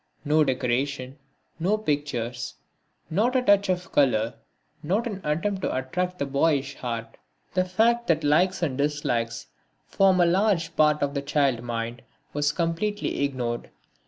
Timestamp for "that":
8.07-8.23